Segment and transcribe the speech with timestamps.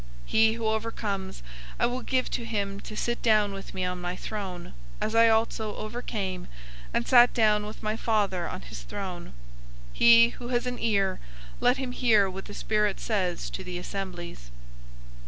[0.23, 1.43] 003:021 He who overcomes,
[1.79, 5.29] I will give to him to sit down with me on my throne, as I
[5.29, 6.47] also overcame,
[6.91, 9.25] and sat down with my Father on his throne.
[9.25, 9.31] 003:022
[9.93, 11.19] He who has an ear,
[11.59, 14.49] let him hear what the Spirit says to the assemblies."